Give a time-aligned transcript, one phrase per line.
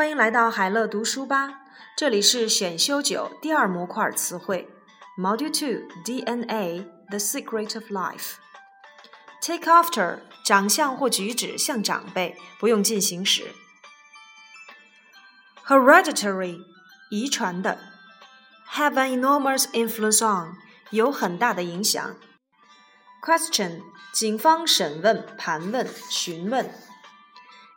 [0.00, 1.60] 欢迎来到海乐读书吧，
[1.96, 4.68] 这里是选修九第二模块词汇，
[5.18, 13.52] Module Two DNA The Secret of Life。Take after 长相或举止像长辈，不用进行时。
[15.66, 16.60] Hereditary
[17.10, 17.78] 遗传的，
[18.72, 20.56] have an enormous influence on
[20.90, 22.16] 有很大的影响。
[23.24, 26.70] Question 警方审问、盘问、询问。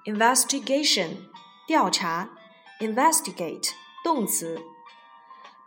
[0.06, 1.30] Investigation
[1.68, 2.30] 调查，
[2.80, 3.72] investigate
[4.04, 4.62] 动词，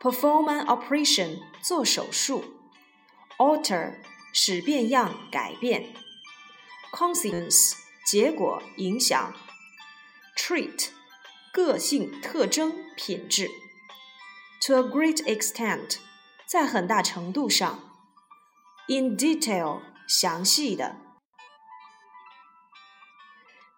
[0.01, 2.45] perform an operation 做手术，
[3.39, 3.99] alter
[4.33, 5.95] 使变样改变，
[6.93, 9.35] consequence 结果影响，
[10.37, 10.89] trait
[11.53, 13.49] 个性特征品质，
[14.61, 15.99] to a great extent
[16.47, 17.79] 在很大程度上，
[18.89, 20.97] in detail 详细的，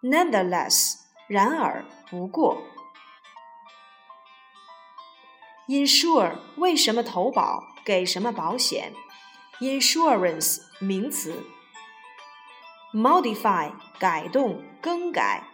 [0.01, 0.95] nonetheless
[1.30, 1.84] 然而。
[2.10, 2.60] 不过
[5.68, 7.70] ，insure 为什么投保？
[7.84, 8.92] 给什么保险
[9.60, 11.44] ？insurance 名词
[12.92, 15.44] ，modify 改动、更改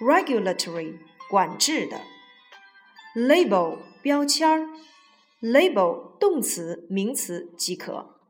[0.00, 0.98] ，regulatory
[1.30, 2.02] 管制的
[3.14, 4.68] ，label 标签儿
[5.40, 8.20] ，label 动词、名词即可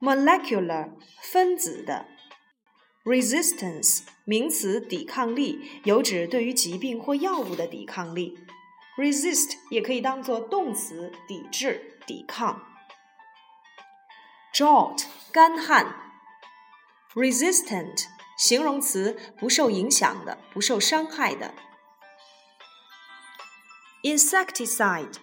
[0.00, 2.19] ，molecular 分子的。
[3.04, 8.38] Resistance 名词，抵抗力，有指对于疾病或药物的抵抗力。
[8.98, 12.62] resist 也可以当做动词，抵制、抵抗。
[14.52, 16.12] drought 干旱。
[17.14, 18.04] resistant
[18.36, 21.54] 形容词，不受影响的，不受伤害的。
[24.02, 25.14] insecticide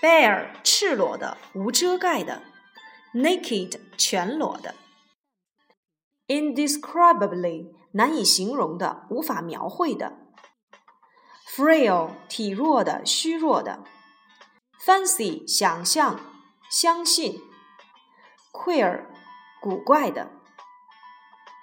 [0.01, 2.43] ，bare 赤裸的、无遮盖的
[3.13, 4.73] ，naked 全裸的。
[6.27, 10.17] Indescribably 难以形容的、无法描绘的。
[11.47, 13.83] ；frail 体弱的、虚弱的。
[14.79, 16.19] ；fancy 想象、
[16.69, 17.41] 相信。
[18.53, 19.05] ；queer
[19.61, 20.31] 古怪的。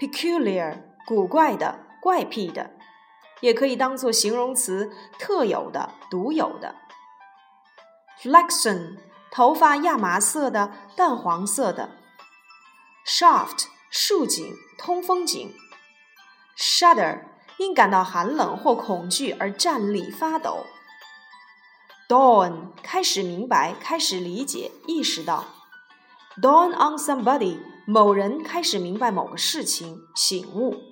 [0.01, 2.71] ；peculiar 古怪的、怪癖的，
[3.41, 6.75] 也可以当做形容词，特有的、独有的。
[8.23, 8.97] ；flaxen
[9.31, 11.91] 头发亚麻色的、淡黄色的。
[13.07, 13.67] ；shaft
[13.97, 15.55] 竖井、通风井
[16.59, 17.27] ；shudder
[17.59, 20.67] 因感到寒冷或恐惧而站立发抖
[22.09, 25.45] ；dawn 开始明白、开始理解、意识到
[26.43, 30.83] ；dawn on somebody 某人开始明白某个事情、醒悟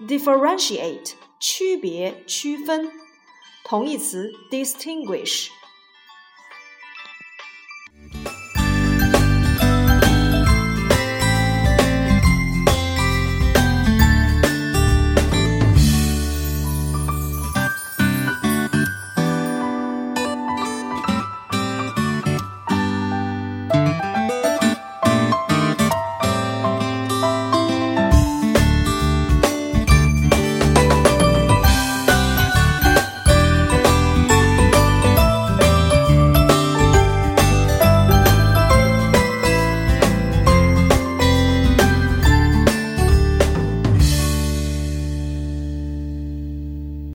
[0.00, 2.90] ；differentiate 区别、区分，
[3.62, 5.50] 同义词 distinguish。